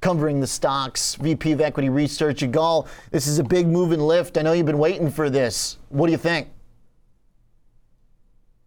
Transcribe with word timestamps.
covering 0.00 0.40
the 0.40 0.46
stocks, 0.46 1.16
VP 1.16 1.52
of 1.52 1.60
Equity 1.60 1.88
Research. 1.88 2.40
Yigal, 2.40 2.86
this 3.10 3.26
is 3.26 3.38
a 3.38 3.44
big 3.44 3.66
move 3.66 3.92
in 3.92 4.00
Lyft. 4.00 4.38
I 4.38 4.42
know 4.42 4.52
you've 4.52 4.66
been 4.66 4.78
waiting 4.78 5.10
for 5.10 5.28
this. 5.30 5.78
What 5.88 6.06
do 6.06 6.12
you 6.12 6.18
think? 6.18 6.48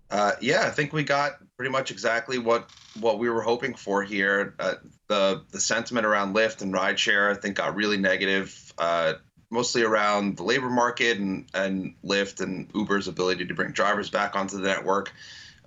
Uh, 0.09 0.33
yeah, 0.41 0.63
I 0.65 0.69
think 0.69 0.91
we 0.91 1.03
got 1.03 1.37
pretty 1.55 1.71
much 1.71 1.89
exactly 1.89 2.37
what 2.37 2.69
what 2.99 3.17
we 3.17 3.29
were 3.29 3.41
hoping 3.41 3.73
for 3.73 4.03
here. 4.03 4.55
Uh, 4.59 4.75
the 5.07 5.43
the 5.51 5.59
sentiment 5.59 6.05
around 6.05 6.35
Lyft 6.35 6.61
and 6.61 6.73
rideshare, 6.73 7.31
I 7.31 7.39
think, 7.39 7.55
got 7.55 7.75
really 7.75 7.97
negative, 7.97 8.73
uh, 8.77 9.13
mostly 9.49 9.83
around 9.83 10.35
the 10.35 10.43
labor 10.43 10.69
market 10.69 11.17
and 11.17 11.47
and 11.53 11.95
Lyft 12.03 12.41
and 12.41 12.69
Uber's 12.75 13.07
ability 13.07 13.45
to 13.45 13.53
bring 13.53 13.71
drivers 13.71 14.09
back 14.09 14.35
onto 14.35 14.57
the 14.57 14.67
network. 14.67 15.13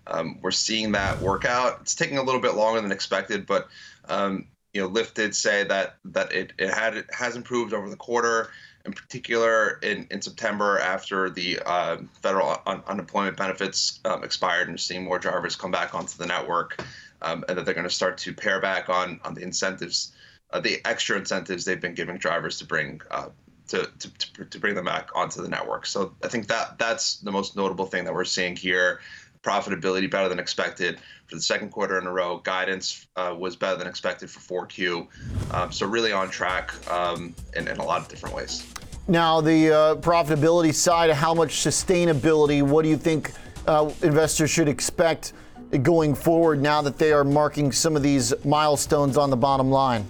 Um, 0.06 0.38
we're 0.42 0.50
seeing 0.50 0.92
that 0.92 1.22
work 1.22 1.46
out. 1.46 1.78
It's 1.80 1.94
taking 1.94 2.18
a 2.18 2.22
little 2.22 2.40
bit 2.40 2.54
longer 2.54 2.82
than 2.82 2.92
expected, 2.92 3.46
but 3.46 3.68
um, 4.10 4.46
you 4.75 4.82
know, 4.82 4.91
Lyft 4.91 5.14
did 5.14 5.34
say 5.34 5.64
that 5.64 5.96
that 6.04 6.32
it, 6.32 6.52
it 6.59 6.68
had 6.68 6.96
it 6.96 7.07
has 7.14 7.36
improved 7.36 7.72
over 7.72 7.89
the 7.89 7.96
quarter 7.96 8.50
in 8.85 8.93
particular 8.93 9.79
in, 9.82 10.07
in 10.11 10.21
September 10.21 10.79
after 10.79 11.31
the 11.31 11.58
uh, 11.64 11.96
federal 12.21 12.61
un- 12.67 12.82
unemployment 12.86 13.36
benefits 13.36 14.00
um, 14.04 14.22
expired 14.22 14.68
and 14.68 14.79
seeing 14.79 15.04
more 15.04 15.18
drivers 15.18 15.57
come 15.57 15.71
back 15.71 15.95
onto 15.95 16.18
the 16.18 16.26
network 16.26 16.84
um, 17.22 17.45
and 17.48 17.57
that 17.57 17.64
they're 17.64 17.75
going 17.75 17.89
to 17.89 17.95
start 17.95 18.18
to 18.18 18.34
pare 18.34 18.61
back 18.61 18.90
on, 18.90 19.18
on 19.25 19.32
the 19.32 19.43
incentives, 19.43 20.12
uh, 20.50 20.61
the 20.61 20.81
extra 20.84 21.17
incentives 21.17 21.64
they've 21.64 21.81
been 21.81 21.95
giving 21.95 22.18
drivers 22.18 22.59
to 22.59 22.67
bring 22.67 23.00
uh, 23.11 23.29
to, 23.68 23.89
to, 23.98 24.45
to 24.45 24.59
bring 24.59 24.75
them 24.75 24.84
back 24.84 25.09
onto 25.14 25.40
the 25.40 25.48
network. 25.48 25.86
So 25.86 26.14
I 26.22 26.29
think 26.29 26.48
that 26.48 26.79
that's 26.79 27.20
the 27.20 27.32
most 27.32 27.56
notable 27.56 27.86
thing 27.86 28.04
that 28.04 28.12
we're 28.12 28.26
seeing 28.26 28.54
here 28.54 29.00
profitability 29.44 30.11
better 30.11 30.29
than 30.29 30.39
expected 30.39 30.98
for 31.26 31.36
the 31.36 31.40
second 31.40 31.71
quarter 31.71 31.98
in 31.98 32.06
a 32.06 32.11
row. 32.11 32.39
Guidance 32.39 33.06
uh, 33.16 33.34
was 33.39 33.55
better 33.55 33.77
than 33.77 33.86
expected 33.86 34.30
for 34.30 34.67
4Q. 34.67 35.55
Um, 35.55 35.70
so 35.70 35.86
really 35.86 36.12
on 36.12 36.30
track 36.30 36.72
um, 36.91 37.34
in, 37.55 37.69
in, 37.69 37.77
a 37.77 37.84
lot 37.84 38.00
of 38.00 38.08
different 38.08 38.34
ways. 38.34 38.67
Now, 39.06 39.41
the 39.41 39.70
uh, 39.70 39.95
profitability 39.97 40.75
side, 40.75 41.11
how 41.11 41.34
much 41.34 41.56
sustainability, 41.56 42.62
what 42.62 42.83
do 42.83 42.89
you 42.89 42.97
think 42.97 43.33
uh, 43.67 43.91
investors 44.03 44.50
should 44.50 44.69
expect 44.69 45.34
going 45.83 46.15
forward 46.15 46.62
now 46.62 46.81
that 46.83 46.98
they 46.98 47.12
are 47.12 47.25
marking 47.25 47.70
some 47.72 47.97
of 47.97 48.03
these 48.03 48.33
milestones 48.45 49.17
on 49.17 49.28
the 49.28 49.37
bottom 49.37 49.70
line? 49.70 50.06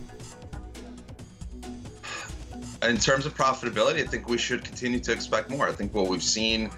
In 2.89 2.99
terms 2.99 3.27
of 3.27 3.35
profitability, 3.35 4.03
I 4.03 4.07
think 4.07 4.29
we 4.29 4.39
should 4.39 4.63
continue 4.63 5.01
to 5.01 5.13
expect 5.13 5.51
more. 5.51 5.69
I 5.69 5.73
think 5.73 5.95
what 5.95 6.09
we've 6.09 6.23
seen 6.23 6.71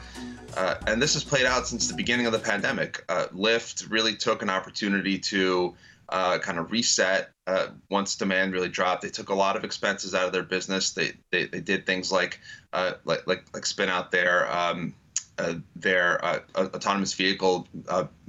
uh, 0.56 0.76
and 0.86 1.00
this 1.00 1.12
has 1.14 1.22
played 1.22 1.44
out 1.44 1.66
since 1.66 1.86
the 1.86 1.94
beginning 1.94 2.26
of 2.26 2.32
the 2.32 2.38
pandemic. 2.38 3.04
Uh, 3.08 3.26
Lyft 3.34 3.90
really 3.90 4.16
took 4.16 4.42
an 4.42 4.48
opportunity 4.48 5.18
to 5.18 5.74
uh, 6.08 6.38
kind 6.38 6.58
of 6.58 6.70
reset 6.72 7.30
uh, 7.46 7.68
once 7.90 8.16
demand 8.16 8.52
really 8.52 8.68
dropped. 8.68 9.02
They 9.02 9.10
took 9.10 9.28
a 9.28 9.34
lot 9.34 9.56
of 9.56 9.64
expenses 9.64 10.14
out 10.14 10.26
of 10.26 10.32
their 10.32 10.42
business. 10.42 10.92
They 10.92 11.12
they, 11.30 11.44
they 11.44 11.60
did 11.60 11.84
things 11.84 12.10
like 12.10 12.40
uh, 12.72 12.94
like 13.04 13.26
like 13.26 13.44
like 13.52 13.66
spin 13.66 13.90
out 13.90 14.10
their 14.10 14.50
um, 14.50 14.94
uh, 15.38 15.54
their 15.74 16.24
autonomous 16.56 17.12
vehicle 17.12 17.68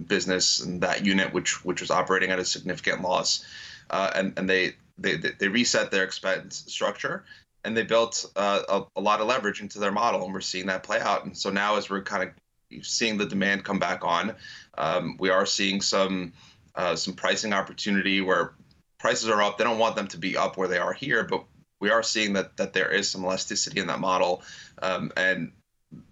business 0.08 0.60
and 0.60 0.82
that 0.82 1.06
unit, 1.06 1.34
which 1.34 1.64
which 1.64 1.80
was 1.80 1.92
operating 1.92 2.32
at 2.32 2.40
a 2.40 2.46
significant 2.46 3.02
loss, 3.02 3.46
and 3.90 4.34
and 4.38 4.50
they 4.50 4.76
they 4.98 5.16
they 5.16 5.48
reset 5.48 5.92
their 5.92 6.04
expense 6.04 6.66
structure 6.68 7.24
and 7.68 7.76
they 7.76 7.84
built 7.84 8.26
uh, 8.38 8.62
a, 8.70 8.84
a, 8.96 9.02
lot 9.02 9.20
of 9.20 9.28
leverage 9.28 9.60
into 9.60 9.78
their 9.78 9.92
model, 9.92 10.24
and 10.24 10.34
we're 10.34 10.40
seeing 10.40 10.68
that 10.68 10.84
play 10.84 11.02
out. 11.02 11.26
And 11.26 11.38
so 11.38 11.50
now, 11.50 11.76
as 11.76 11.90
we're 11.90 12.02
kind 12.02 12.24
of 12.24 12.86
seeing 12.86 13.18
the 13.18 13.26
demand 13.26 13.66
come 13.66 13.78
back 13.78 14.06
on, 14.06 14.36
um, 14.78 15.18
we 15.20 15.30
are 15.30 15.46
seeing 15.46 15.82
some 15.82 16.32
uh, 16.76 16.96
some 16.96 17.14
pricing 17.14 17.52
opportunity 17.52 18.22
where 18.22 18.54
prices 19.00 19.28
are 19.28 19.42
up. 19.42 19.58
They 19.58 19.66
don't 19.66 19.80
want 19.80 19.98
them 19.98 20.08
to 20.08 20.18
be 20.18 20.38
up 20.38 20.56
where 20.56 20.70
they 20.70 20.78
are 20.78 20.94
here, 20.94 21.26
but 21.26 21.44
we 21.82 21.90
are 21.90 22.02
seeing 22.02 22.32
that 22.34 22.56
that 22.56 22.72
there 22.72 22.90
is 22.90 23.10
some 23.10 23.26
elasticity 23.26 23.82
in 23.82 23.88
that 23.88 24.00
model, 24.00 24.44
um, 24.82 25.12
and 25.18 25.52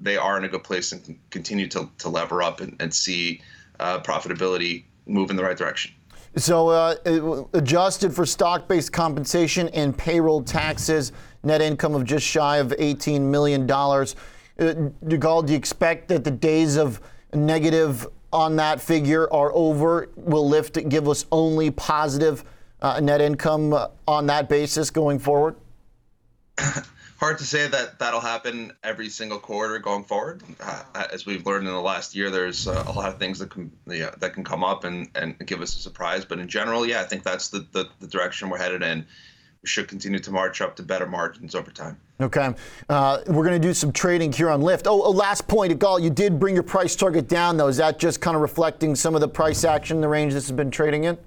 they 0.02 0.17
are 0.17 0.38
in 0.38 0.44
a 0.44 0.50
good 0.50 0.64
place 0.66 0.92
and 0.92 1.06
can 1.06 1.20
continue 1.30 1.70
to, 1.70 1.89
to 2.00 2.09
lever 2.09 2.44
up 2.44 2.60
and, 2.60 2.76
and 2.82 2.94
see 2.94 3.42
uh, 3.80 3.99
profitability 4.02 4.83
move 5.05 5.30
in 5.30 5.38
the 5.38 5.44
right 5.44 5.58
direction. 5.58 5.94
So, 6.38 6.67
uh, 6.67 7.45
adjusted 7.54 8.14
for 8.14 8.26
stock 8.26 8.67
based 8.67 8.92
compensation 8.92 9.70
and 9.70 9.98
payroll 9.98 10.44
taxes, 10.44 11.14
net 11.45 11.61
income 11.61 11.95
of 11.95 12.04
just 12.04 12.26
shy 12.26 12.58
of 12.58 12.70
$18 12.70 13.22
million. 13.22 13.70
Uh, 13.70 14.06
Yigal, 14.58 15.45
do 15.45 15.54
you 15.54 15.58
expect 15.58 16.08
that 16.10 16.23
the 16.23 16.32
days 16.32 16.76
of 16.78 17.02
negative 17.33 18.08
on 18.33 18.56
that 18.56 18.82
figure 18.82 19.32
are 19.33 19.52
over? 19.54 20.10
Will 20.16 20.50
Lyft 20.50 20.89
give 20.89 21.08
us 21.08 21.26
only 21.32 21.72
positive 21.72 22.44
uh, 22.82 23.00
net 23.00 23.22
income 23.22 23.73
uh, 23.73 23.88
on 24.08 24.26
that 24.28 24.50
basis 24.50 24.89
going 24.89 25.20
forward? 25.20 25.56
hard 27.17 27.38
to 27.38 27.45
say 27.45 27.67
that 27.67 27.98
that'll 27.98 28.20
happen 28.20 28.72
every 28.83 29.10
single 29.10 29.39
quarter 29.39 29.80
going 29.80 30.04
forward. 30.04 30.44
Uh, 30.60 30.83
as 31.12 31.26
we've 31.26 31.45
learned 31.45 31.67
in 31.67 31.73
the 31.73 31.80
last 31.80 32.16
year, 32.16 32.30
there's 32.30 32.67
uh, 32.67 32.83
a 32.88 32.92
lot 32.92 33.10
of 33.10 33.17
things 33.17 33.39
that 33.39 33.50
can 33.50 33.72
yeah, 33.88 34.12
that 34.20 34.33
can 34.33 34.44
come 34.44 34.64
up 34.64 34.83
and, 34.83 35.10
and 35.16 35.36
give 35.45 35.62
us 35.62 35.76
a 35.76 35.80
surprise. 35.80 36.26
But 36.26 36.39
in 36.39 36.48
general, 36.48 36.86
yeah, 36.86 37.02
I 37.02 37.06
think 37.06 37.23
that's 37.23 37.50
the, 37.50 37.66
the, 37.72 37.88
the 38.00 38.08
direction 38.08 38.50
we're 38.50 38.58
headed 38.58 38.83
in. 38.83 39.06
Should 39.65 39.87
continue 39.87 40.20
to 40.20 40.31
march 40.31 40.61
up 40.61 40.76
to 40.76 40.83
better 40.83 41.08
margins 41.08 41.55
over 41.55 41.71
time. 41.71 41.98
Okay. 42.21 42.53
Uh, 42.87 43.21
we're 43.27 43.43
going 43.43 43.59
to 43.59 43.67
do 43.67 43.73
some 43.73 43.92
trading 43.92 44.31
here 44.31 44.49
on 44.49 44.61
Lyft. 44.61 44.83
Oh, 44.86 45.02
oh 45.02 45.09
last 45.09 45.48
point, 45.48 45.73
Yigal, 45.73 46.02
you 46.02 46.09
did 46.09 46.39
bring 46.39 46.53
your 46.53 46.64
price 46.64 46.95
target 46.95 47.27
down, 47.27 47.58
though. 47.58 47.67
Is 47.67 47.77
that 47.77 47.99
just 47.99 48.21
kind 48.21 48.36
of 48.36 48.42
reflecting 48.42 48.95
some 48.95 49.15
of 49.15 49.21
the 49.21 49.27
price 49.27 49.64
action, 49.64 50.02
the 50.02 50.08
range 50.08 50.33
this 50.33 50.45
has 50.48 50.55
been 50.55 50.71
trading 50.71 51.05
in? 51.05 51.17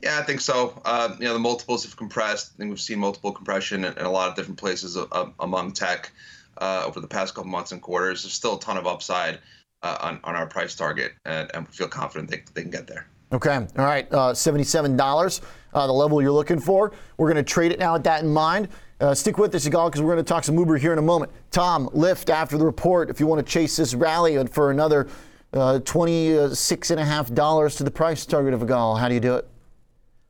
Yeah, 0.00 0.18
I 0.18 0.22
think 0.22 0.42
so. 0.42 0.80
Uh, 0.84 1.16
you 1.18 1.24
know, 1.24 1.32
the 1.32 1.38
multiples 1.38 1.82
have 1.84 1.96
compressed. 1.96 2.52
I 2.54 2.58
think 2.58 2.68
we've 2.68 2.80
seen 2.80 2.98
multiple 2.98 3.32
compression 3.32 3.86
in, 3.86 3.96
in 3.96 4.04
a 4.04 4.10
lot 4.10 4.28
of 4.28 4.36
different 4.36 4.58
places 4.58 4.98
uh, 4.98 5.30
among 5.40 5.72
tech 5.72 6.12
uh, 6.58 6.84
over 6.86 7.00
the 7.00 7.08
past 7.08 7.34
couple 7.34 7.50
months 7.50 7.72
and 7.72 7.80
quarters. 7.80 8.22
There's 8.22 8.34
still 8.34 8.56
a 8.56 8.60
ton 8.60 8.76
of 8.76 8.86
upside 8.86 9.38
uh, 9.82 9.96
on, 10.00 10.20
on 10.22 10.36
our 10.36 10.46
price 10.46 10.74
target, 10.74 11.12
and, 11.24 11.50
and 11.54 11.66
we 11.66 11.72
feel 11.72 11.88
confident 11.88 12.30
they, 12.30 12.42
they 12.52 12.62
can 12.62 12.70
get 12.70 12.86
there. 12.86 13.06
Okay. 13.34 13.56
All 13.56 13.84
right. 13.84 14.06
Uh, 14.12 14.32
$77, 14.32 15.40
uh, 15.72 15.86
the 15.86 15.92
level 15.92 16.22
you're 16.22 16.30
looking 16.30 16.60
for. 16.60 16.92
We're 17.16 17.32
going 17.32 17.44
to 17.44 17.52
trade 17.52 17.72
it 17.72 17.80
now 17.80 17.94
with 17.94 18.04
that 18.04 18.22
in 18.22 18.32
mind. 18.32 18.68
stick 19.12 19.38
with 19.38 19.52
us, 19.54 19.66
Yigal, 19.66 19.88
because 19.88 20.02
we're 20.02 20.14
going 20.14 20.24
to 20.24 20.28
talk 20.28 20.44
some 20.44 20.56
Uber 20.56 20.76
here 20.76 20.92
in 20.92 20.98
a 20.98 21.02
moment. 21.02 21.32
Tom, 21.50 21.88
Lyft 21.88 22.30
after 22.30 22.56
the 22.56 22.64
report 22.64 23.10
if 23.10 23.18
you 23.18 23.26
want 23.26 23.44
to 23.44 23.52
chase 23.52 23.76
this 23.76 23.92
rally 23.92 24.36
and 24.36 24.48
for 24.48 24.70
another 24.70 25.08
$26.5 25.52 27.76
to 27.76 27.84
the 27.84 27.90
price 27.90 28.24
target 28.24 28.54
of 28.54 28.60
Yigal. 28.60 29.00
How 29.00 29.08
do 29.08 29.14
you 29.14 29.20
do 29.20 29.34
it? 29.34 29.48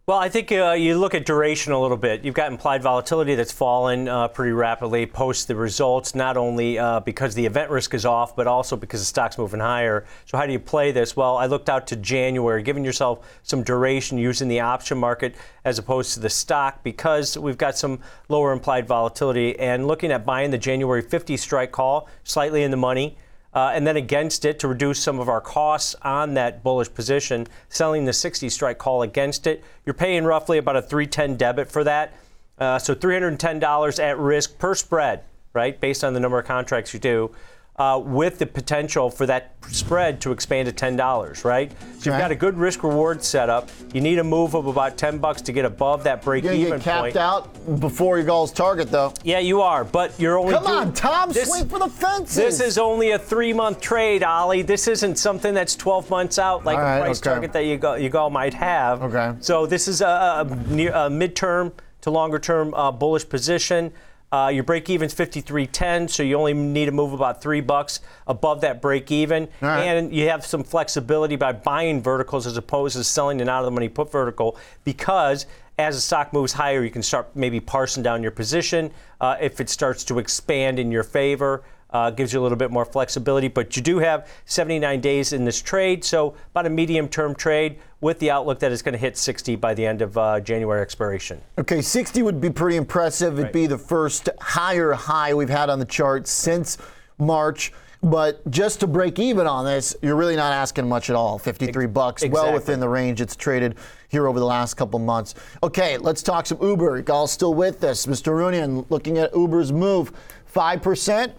Well, 0.06 0.19
I 0.19 0.28
think 0.28 0.53
uh, 0.53 0.72
you 0.72 0.98
look 0.98 1.15
at 1.15 1.25
duration 1.25 1.72
a 1.72 1.81
little 1.81 1.97
bit. 1.97 2.26
You've 2.26 2.34
got 2.34 2.53
implied 2.53 2.82
volatility 2.82 3.37
that's 3.37 3.53
fallen 3.53 4.06
uh, 4.06 4.28
pretty 4.28 4.53
rapidly 4.53 5.06
post 5.06 5.48
the 5.48 5.56
results, 5.56 6.15
not 6.15 6.37
only 6.37 6.78
uh, 6.78 7.00
because 7.00 7.34
the 7.34 7.47
event 7.47 7.70
risk 7.70 7.94
is 7.94 8.04
off, 8.04 8.37
but 8.37 8.47
also 8.47 8.76
because 8.76 9.00
the 9.00 9.06
stock's 9.06 9.38
moving 9.38 9.60
higher. 9.60 10.04
So, 10.26 10.37
how 10.37 10.44
do 10.44 10.53
you 10.53 10.59
play 10.59 10.93
this? 10.93 11.16
Well, 11.16 11.38
I 11.38 11.47
looked 11.47 11.70
out 11.70 11.87
to 11.87 11.97
January, 11.97 12.62
giving 12.62 12.84
yourself 12.84 13.26
some 13.44 13.62
duration 13.62 14.19
using 14.19 14.47
the 14.47 14.60
option 14.60 14.98
market 14.98 15.37
as 15.64 15.78
opposed 15.78 16.12
to 16.12 16.20
the 16.20 16.28
stock 16.28 16.82
because 16.82 17.38
we've 17.38 17.56
got 17.56 17.78
some 17.78 17.98
lower 18.28 18.53
implied 18.53 18.87
volatility. 18.87 19.59
And 19.59 19.87
looking 19.87 20.12
at 20.12 20.26
buying 20.26 20.50
the 20.50 20.59
January 20.59 21.00
50 21.00 21.38
strike 21.38 21.72
call, 21.72 22.10
slightly 22.25 22.62
in 22.62 22.70
the 22.70 22.76
money 22.76 23.16
uh, 23.54 23.70
and 23.75 23.87
then 23.87 23.97
against 23.97 24.44
it 24.44 24.59
to 24.59 24.69
reduce 24.69 25.00
some 25.00 25.20
of 25.20 25.28
our 25.28 25.41
costs 25.41 25.94
on 26.03 26.34
that 26.34 26.62
bullish 26.62 26.92
position, 26.92 27.47
selling 27.69 28.04
the 28.04 28.12
60 28.12 28.48
strike 28.48 28.78
call 28.78 29.03
against 29.03 29.47
it. 29.47 29.62
You're 29.87 29.94
paying 29.94 30.25
roughly 30.25 30.59
about 30.59 30.76
a 30.76 30.82
310 30.82 31.37
debit 31.37 31.70
for 31.70 31.84
that. 31.84 32.14
Uh, 32.59 32.78
so 32.78 32.94
$310 32.94 34.03
at 34.03 34.19
risk 34.19 34.59
per 34.59 34.75
spread, 34.75 35.22
right, 35.53 35.81
based 35.81 36.04
on 36.04 36.14
the 36.14 36.20
number 36.20 36.38
of 36.38 36.47
contracts 36.47 36.94
you 36.94 37.00
do 37.00 37.34
uh, 37.77 38.01
with 38.05 38.39
the 38.39 38.47
potential 38.47 39.11
for 39.11 39.27
that 39.27 39.53
spread 39.69 40.21
to 40.21 40.31
expand 40.31 40.67
to 40.67 40.73
ten 40.73 40.95
dollars, 40.95 41.45
right? 41.45 41.73
So 41.99 42.11
you've 42.11 42.21
got 42.21 42.31
a 42.31 42.37
good 42.37 42.57
risk 42.57 42.85
reward 42.85 43.25
setup. 43.25 43.69
You 43.93 44.01
need 44.01 44.19
a 44.19 44.25
move 44.25 44.55
of 44.55 44.67
about 44.67 44.97
ten 44.97 45.19
bucks 45.19 45.43
to 45.43 45.53
get 45.53 45.65
above 45.65 46.05
that 46.05 46.23
break 46.23 46.45
even 46.45 46.79
get 46.79 46.81
capped 46.83 47.17
out 47.17 47.81
before 47.81 48.17
your 48.19 48.26
goal's 48.26 48.53
target, 48.53 48.91
though. 48.91 49.12
Yeah, 49.25 49.41
you 49.41 49.61
are, 49.61 49.85
but 49.85 50.19
you're 50.21 50.38
only. 50.38 50.55
Come 50.55 50.65
doing, 50.65 50.76
on, 50.76 50.93
Tom, 50.93 51.32
this, 51.32 51.49
swing 51.49 51.69
for 51.69 51.81
the 51.81 51.88
fences. 51.88 52.37
This 52.37 52.61
is 52.61 52.79
only 52.79 53.11
a 53.11 53.19
three-month 53.19 53.81
trade, 53.81 54.23
Ollie. 54.23 54.62
This 54.62 54.87
isn't 54.87 55.17
something 55.17 55.53
that's 55.53 55.75
12 55.75 56.11
months 56.11 56.38
out 56.38 56.65
like 56.65 56.77
right, 56.77 56.99
a 56.99 57.00
price 57.00 57.20
okay. 57.20 57.31
target 57.31 57.53
that 57.55 57.65
you 57.65 57.77
go, 57.77 57.94
you 57.94 58.09
go 58.09 58.31
might 58.31 58.55
have. 58.55 59.03
Okay. 59.03 59.35
So 59.41 59.67
this 59.67 59.88
is 59.88 60.00
a, 60.00 60.06
a, 60.06 60.41
a 60.43 61.11
midterm 61.11 61.73
to 62.03 62.11
longer-term 62.11 62.75
uh, 62.75 62.93
bullish 62.93 63.29
position. 63.29 63.93
Uh, 64.34 64.48
your 64.48 64.64
break 64.64 64.90
even's 64.90 65.14
53.10, 65.14 66.10
so 66.10 66.25
you 66.25 66.34
only 66.34 66.52
need 66.52 66.86
to 66.86 66.90
move 66.90 67.12
about 67.12 67.40
three 67.40 67.60
bucks 67.60 68.00
above 68.26 68.62
that 68.62 68.82
break 68.82 69.12
even, 69.12 69.46
right. 69.60 69.84
and 69.84 70.12
you 70.12 70.28
have 70.28 70.44
some 70.44 70.64
flexibility 70.64 71.36
by 71.36 71.52
buying 71.52 72.02
verticals 72.02 72.44
as 72.44 72.56
opposed 72.56 72.96
to 72.96 73.04
selling 73.04 73.40
an 73.40 73.48
out 73.48 73.60
of 73.60 73.66
the 73.66 73.70
money 73.70 73.88
put 73.88 74.10
vertical 74.10 74.58
because 74.82 75.46
as 75.78 75.94
the 75.94 76.00
stock 76.00 76.32
moves 76.32 76.52
higher, 76.52 76.82
you 76.82 76.90
can 76.90 77.00
start 77.00 77.28
maybe 77.36 77.60
parsing 77.60 78.02
down 78.02 78.22
your 78.22 78.32
position 78.32 78.90
uh, 79.20 79.36
if 79.40 79.60
it 79.60 79.70
starts 79.70 80.02
to 80.02 80.19
expand 80.19 80.81
in 80.81 80.90
your 80.90 81.04
favor. 81.04 81.62
Uh, 81.94 82.11
gives 82.11 82.32
you 82.32 82.41
a 82.41 82.43
little 82.43 82.58
bit 82.58 82.70
more 82.70 82.85
flexibility. 82.85 83.49
But 83.49 83.76
you 83.76 83.82
do 83.82 83.99
have 84.00 84.29
79 84.44 85.00
days 85.00 85.32
in 85.32 85.44
this 85.44 85.62
trade, 85.62 86.05
so 86.05 86.35
about 86.50 86.67
a 86.67 86.70
medium 86.70 87.08
term 87.08 87.35
trade 87.35 87.79
with 88.00 88.19
the 88.19 88.31
outlook 88.31 88.58
that 88.58 88.73
it's 88.73 88.82
going 88.82 88.93
to 88.93 88.99
hit 88.99 89.17
60 89.17 89.56
by 89.56 89.73
the 89.73 89.87
end 89.87 90.02
of 90.02 90.19
uh, 90.19 90.41
January 90.41 90.82
expiration. 90.82 91.41
Okay, 91.56 91.81
60 91.81 92.23
would 92.23 92.41
be 92.41 92.50
pretty 92.50 92.76
impressive. 92.76 93.35
It'd 93.35 93.44
Right. 93.44 93.52
be 93.52 93.67
the 93.67 93.79
first 93.79 94.29
higher 94.41 94.93
high 94.93 95.32
we've 95.32 95.49
had 95.49 95.70
on 95.70 95.79
the 95.79 95.85
chart 95.85 96.26
since 96.26 96.76
March. 97.19 97.73
But 98.02 98.50
just 98.50 98.81
to 98.81 98.87
break 98.87 99.19
even 99.19 99.46
on 99.46 99.64
this, 99.64 99.96
you're 100.02 100.17
really 100.17 100.37
not 100.37 100.52
asking 100.52 100.87
much 100.87 101.08
at 101.08 101.17
all. 101.17 101.38
53 101.38 101.87
bucks, 101.87 102.23
well 102.29 102.52
within 102.52 102.79
the 102.79 102.88
range 102.88 103.23
it's 103.23 103.35
traded 103.35 103.76
here 104.11 104.29
over 104.29 104.38
the 104.38 104.44
last 104.44 104.75
couple 104.75 104.99
months. 104.99 105.35
Okay, 105.62 105.96
let's 105.96 106.23
talk 106.23 106.44
some 106.44 106.58
Uber. 106.61 107.02
All 107.11 107.26
still 107.26 107.55
with 107.55 107.82
us? 107.82 108.05
Mr. 108.05 108.32
Runian, 108.35 108.85
looking 108.91 109.17
at 109.17 109.35
Uber's 109.35 109.73
move, 109.73 110.12
5%, 110.55 111.32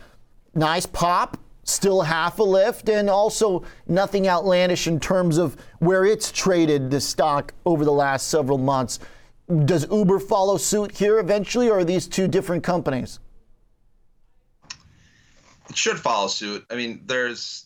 nice 0.56 0.86
pop, 0.86 1.38
still 1.63 2.02
half 2.02 2.40
a 2.40 2.44
Lyft, 2.44 2.90
and 2.90 3.10
also 3.10 3.63
nothing 3.88 4.28
outlandish 4.28 4.88
in 4.88 5.00
terms 5.00 5.38
of 5.38 5.57
where 5.80 6.06
it's 6.06 6.31
traded 6.31 6.90
the 6.90 7.02
stock 7.02 7.54
over 7.66 7.86
the 7.86 7.92
last 7.92 8.28
several 8.28 8.57
months. 8.57 9.00
Does 9.66 9.88
Uber 9.92 10.19
follow 10.19 10.57
suit 10.57 10.98
here 10.98 11.19
eventually, 11.19 11.69
or 11.69 11.80
are 11.80 11.84
these 11.84 12.07
two 12.07 12.28
different 12.28 12.63
companies? 12.63 13.19
it 15.69 15.78
should 15.78 16.00
follow 16.00 16.28
suit. 16.28 16.66
I 16.69 16.75
mean, 16.75 17.02
there's 17.06 17.66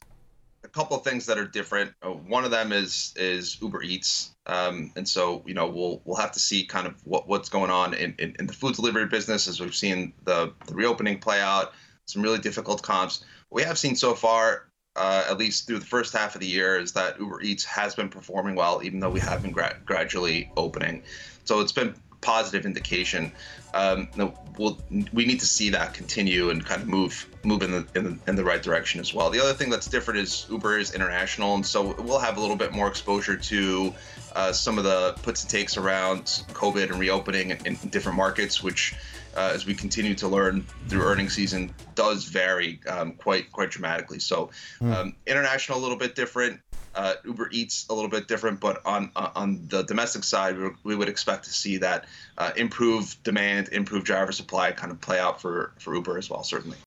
a 0.64 0.68
couple 0.68 0.98
of 0.98 1.04
things 1.04 1.26
that 1.26 1.38
are 1.38 1.46
different. 1.46 1.94
Uh, 2.02 2.10
one 2.10 2.46
of 2.46 2.52
them 2.52 2.72
is 2.72 3.14
is 3.16 3.62
Uber 3.62 3.84
Eats, 3.84 4.36
um, 4.46 4.92
and 4.96 5.08
so 5.08 5.44
you 5.46 5.54
know 5.54 5.68
we'll 5.68 6.02
we'll 6.06 6.18
have 6.18 6.32
to 6.34 6.40
see 6.40 6.66
kind 6.66 6.88
of 6.88 6.96
what 7.06 7.28
what's 7.28 7.50
going 7.50 7.72
on 7.72 7.94
in, 7.94 8.16
in, 8.20 8.36
in 8.40 8.48
the 8.48 8.54
food 8.54 8.76
delivery 8.76 9.06
business 9.06 9.48
as 9.48 9.60
we've 9.60 9.76
seen 9.76 10.14
the, 10.26 10.54
the 10.68 10.74
reopening 10.74 11.20
play 11.20 11.42
out. 11.42 11.74
Some 12.10 12.24
really 12.24 12.40
difficult 12.40 12.82
comps. 12.82 13.24
What 13.50 13.62
we 13.62 13.68
have 13.68 13.78
seen 13.78 13.96
so 13.96 14.16
far, 14.16 14.70
uh, 14.96 15.26
at 15.30 15.38
least 15.38 15.68
through 15.68 15.80
the 15.80 15.86
first 15.86 16.12
half 16.12 16.34
of 16.36 16.42
the 16.42 16.48
year, 16.48 16.80
is 16.80 16.92
that 16.94 17.20
Uber 17.20 17.42
Eats 17.42 17.64
has 17.66 17.94
been 17.94 18.10
performing 18.10 18.56
well, 18.56 18.82
even 18.84 19.00
though 19.00 19.12
we 19.12 19.20
have 19.20 19.44
been 19.44 19.52
gra- 19.52 19.78
gradually 19.86 20.52
opening. 20.58 21.04
So 21.44 21.60
it's 21.60 21.72
been 21.72 21.94
positive 22.22 22.66
indication. 22.66 23.32
Um, 23.74 24.10
we'll, 24.58 24.80
we 25.14 25.26
need 25.26 25.40
to 25.40 25.46
see 25.46 25.70
that 25.70 25.94
continue 25.94 26.50
and 26.50 26.66
kind 26.66 26.82
of 26.82 26.88
move 26.88 27.28
move 27.44 27.62
in 27.62 27.72
the, 27.72 27.88
in 27.96 28.04
the 28.04 28.18
in 28.28 28.36
the 28.36 28.44
right 28.44 28.62
direction 28.62 29.00
as 29.00 29.14
well. 29.14 29.30
The 29.30 29.40
other 29.40 29.54
thing 29.54 29.70
that's 29.70 29.88
different 29.88 30.20
is 30.20 30.46
Uber 30.50 30.78
is 30.80 30.94
international, 30.94 31.56
and 31.56 31.66
so 31.66 31.94
we'll 32.02 32.20
have 32.20 32.38
a 32.38 32.40
little 32.42 32.56
bit 32.56 32.72
more 32.72 32.88
exposure 32.88 33.38
to 33.38 33.94
uh, 34.36 34.52
some 34.52 34.78
of 34.78 34.84
the 34.84 35.16
puts 35.22 35.44
and 35.44 35.50
takes 35.50 35.78
around 35.78 36.24
COVID 36.54 36.90
and 36.90 37.00
reopening 37.00 37.52
in, 37.52 37.66
in 37.66 37.90
different 37.90 38.18
markets, 38.18 38.62
which. 38.64 38.96
Uh, 39.38 39.52
as 39.54 39.64
we 39.64 39.76
continue 39.76 40.16
to 40.16 40.28
learn 40.28 40.66
through 40.88 41.04
earnings 41.04 41.36
season, 41.36 41.72
does 41.94 42.26
vary 42.26 42.80
um, 42.90 43.12
quite 43.14 43.50
quite 43.52 43.70
dramatically. 43.70 44.18
So, 44.18 44.50
um, 44.82 45.16
international 45.28 45.78
a 45.78 45.80
little 45.80 45.96
bit 45.96 46.16
different, 46.16 46.60
uh, 46.96 47.14
Uber 47.24 47.50
Eats 47.52 47.88
a 47.90 47.94
little 47.94 48.10
bit 48.10 48.28
different, 48.28 48.60
but 48.60 48.86
on 48.86 49.12
uh, 49.16 49.30
on 49.36 49.68
the 49.68 49.84
domestic 49.84 50.24
side, 50.24 50.58
we, 50.58 50.70
we 50.84 50.96
would 50.96 51.10
expect 51.10 51.46
to 51.46 51.52
see 51.52 51.78
that 51.78 52.06
uh, 52.38 52.52
improved 52.56 53.22
demand, 53.24 53.70
improved 53.70 54.06
driver 54.06 54.32
supply 54.32 54.72
kind 54.72 54.92
of 54.92 55.00
play 55.02 55.20
out 55.20 55.42
for 55.42 55.74
for 55.80 55.94
Uber 55.96 56.18
as 56.18 56.30
well, 56.30 56.44
certainly. 56.44 56.78